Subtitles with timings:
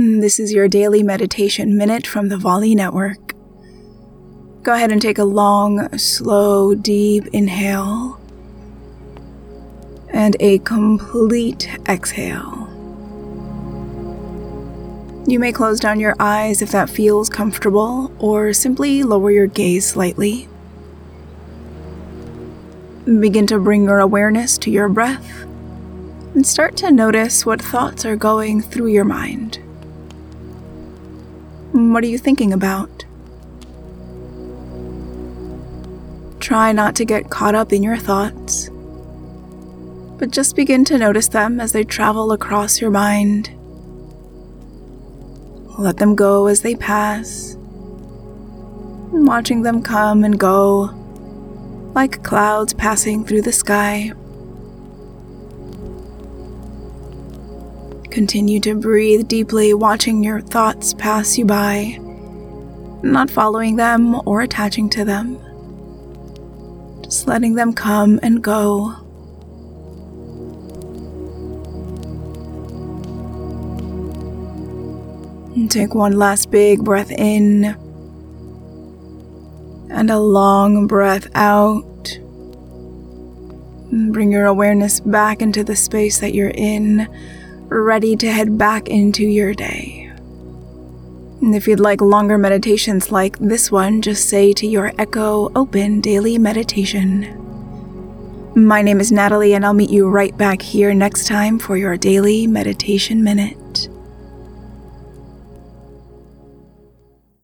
[0.00, 3.34] Mm, this is your daily meditation minute from the Volley Network.
[4.62, 8.18] Go ahead and take a long, slow, deep inhale
[10.08, 12.66] and a complete exhale.
[15.26, 19.86] You may close down your eyes if that feels comfortable, or simply lower your gaze
[19.86, 20.48] slightly.
[23.04, 25.42] Begin to bring your awareness to your breath
[26.34, 29.58] and start to notice what thoughts are going through your mind.
[31.88, 33.06] What are you thinking about?
[36.38, 38.68] Try not to get caught up in your thoughts,
[40.18, 43.50] but just begin to notice them as they travel across your mind.
[45.78, 47.56] Let them go as they pass,
[49.10, 50.90] watching them come and go
[51.94, 54.12] like clouds passing through the sky.
[58.10, 61.96] Continue to breathe deeply, watching your thoughts pass you by,
[63.04, 65.38] not following them or attaching to them.
[67.04, 68.96] Just letting them come and go.
[75.54, 77.76] And take one last big breath in
[79.88, 81.84] and a long breath out.
[83.92, 87.08] And Bring your awareness back into the space that you're in
[87.70, 90.10] ready to head back into your day.
[91.40, 96.00] And if you'd like longer meditations like this one, just say to your Echo Open
[96.00, 97.36] Daily Meditation.
[98.56, 101.96] My name is Natalie, and I'll meet you right back here next time for your
[101.96, 103.89] Daily Meditation Minute.